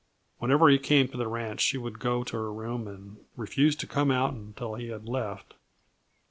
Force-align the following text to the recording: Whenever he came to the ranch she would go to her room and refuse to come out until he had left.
Whenever 0.39 0.67
he 0.67 0.79
came 0.79 1.07
to 1.07 1.15
the 1.15 1.27
ranch 1.27 1.61
she 1.61 1.77
would 1.77 1.99
go 1.99 2.23
to 2.23 2.35
her 2.35 2.51
room 2.51 2.87
and 2.87 3.17
refuse 3.37 3.75
to 3.75 3.85
come 3.85 4.09
out 4.09 4.33
until 4.33 4.73
he 4.73 4.87
had 4.87 5.05
left. 5.05 5.53